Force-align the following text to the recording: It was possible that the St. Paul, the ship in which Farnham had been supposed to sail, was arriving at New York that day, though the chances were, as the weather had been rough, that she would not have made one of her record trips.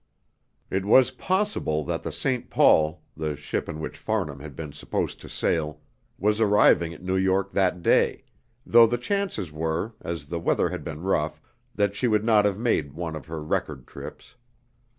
It 0.71 0.83
was 0.83 1.11
possible 1.11 1.83
that 1.83 2.01
the 2.01 2.11
St. 2.11 2.49
Paul, 2.49 3.03
the 3.15 3.35
ship 3.35 3.69
in 3.69 3.79
which 3.79 3.99
Farnham 3.99 4.39
had 4.39 4.55
been 4.55 4.71
supposed 4.71 5.21
to 5.21 5.29
sail, 5.29 5.79
was 6.17 6.41
arriving 6.41 6.91
at 6.91 7.03
New 7.03 7.17
York 7.17 7.51
that 7.51 7.83
day, 7.83 8.23
though 8.65 8.87
the 8.87 8.97
chances 8.97 9.51
were, 9.51 9.93
as 10.01 10.25
the 10.25 10.39
weather 10.39 10.69
had 10.69 10.83
been 10.83 11.01
rough, 11.03 11.39
that 11.75 11.95
she 11.95 12.07
would 12.07 12.25
not 12.25 12.45
have 12.45 12.57
made 12.57 12.93
one 12.93 13.15
of 13.15 13.27
her 13.27 13.43
record 13.43 13.85
trips. 13.85 14.33